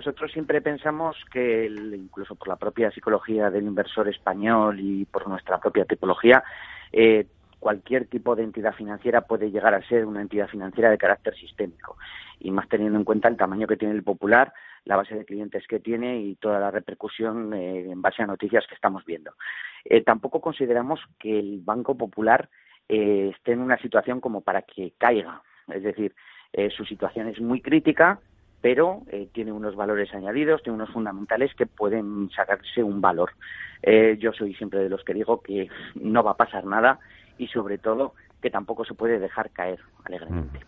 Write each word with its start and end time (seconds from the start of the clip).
nosotros 0.00 0.32
siempre 0.32 0.62
pensamos 0.62 1.14
que, 1.30 1.66
incluso 1.66 2.34
por 2.34 2.48
la 2.48 2.56
propia 2.56 2.90
psicología 2.90 3.50
del 3.50 3.64
inversor 3.64 4.08
español 4.08 4.80
y 4.80 5.04
por 5.04 5.28
nuestra 5.28 5.58
propia 5.58 5.84
tipología, 5.84 6.42
eh, 6.90 7.26
cualquier 7.58 8.06
tipo 8.06 8.34
de 8.34 8.44
entidad 8.44 8.72
financiera 8.72 9.20
puede 9.20 9.50
llegar 9.50 9.74
a 9.74 9.86
ser 9.86 10.06
una 10.06 10.22
entidad 10.22 10.48
financiera 10.48 10.88
de 10.88 10.96
carácter 10.96 11.34
sistémico. 11.36 11.98
Y 12.38 12.50
más 12.50 12.66
teniendo 12.70 12.98
en 12.98 13.04
cuenta 13.04 13.28
el 13.28 13.36
tamaño 13.36 13.66
que 13.66 13.76
tiene 13.76 13.92
el 13.92 14.02
Popular, 14.02 14.54
la 14.86 14.96
base 14.96 15.14
de 15.14 15.26
clientes 15.26 15.66
que 15.68 15.80
tiene 15.80 16.18
y 16.18 16.36
toda 16.36 16.58
la 16.58 16.70
repercusión 16.70 17.52
eh, 17.52 17.90
en 17.90 18.00
base 18.00 18.22
a 18.22 18.26
noticias 18.26 18.66
que 18.66 18.76
estamos 18.76 19.04
viendo. 19.04 19.32
Eh, 19.84 20.02
tampoco 20.02 20.40
consideramos 20.40 21.00
que 21.18 21.38
el 21.38 21.60
Banco 21.62 21.94
Popular 21.94 22.48
eh, 22.88 23.32
esté 23.36 23.52
en 23.52 23.60
una 23.60 23.76
situación 23.76 24.18
como 24.22 24.40
para 24.40 24.62
que 24.62 24.94
caiga. 24.96 25.42
Es 25.68 25.82
decir, 25.82 26.14
su 26.76 26.84
situación 26.84 27.28
es 27.28 27.40
muy 27.40 27.60
crítica, 27.60 28.18
pero 28.60 29.02
tiene 29.32 29.52
unos 29.52 29.74
valores 29.74 30.12
añadidos, 30.14 30.62
tiene 30.62 30.76
unos 30.76 30.90
fundamentales 30.90 31.54
que 31.54 31.66
pueden 31.66 32.30
sacarse 32.30 32.82
un 32.82 33.00
valor. 33.00 33.32
yo 34.18 34.32
soy 34.32 34.54
siempre 34.54 34.80
de 34.80 34.90
los 34.90 35.02
que 35.04 35.14
digo 35.14 35.40
que 35.40 35.68
no 35.94 36.22
va 36.22 36.32
a 36.32 36.36
pasar 36.36 36.64
nada 36.64 36.98
y 37.38 37.46
sobre 37.48 37.78
todo 37.78 38.14
que 38.40 38.50
tampoco 38.50 38.84
se 38.84 38.94
puede 38.94 39.18
dejar 39.18 39.50
caer 39.50 39.80
alegremente. 40.04 40.60